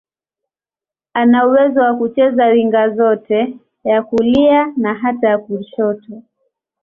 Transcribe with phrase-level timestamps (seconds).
[1.19, 6.23] Ana uwezo wa kucheza winga zote, ya kulia na hata ya kushoto.